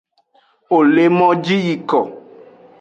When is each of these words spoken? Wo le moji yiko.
Wo 0.69 0.77
le 0.93 1.05
moji 1.17 1.55
yiko. 1.65 1.99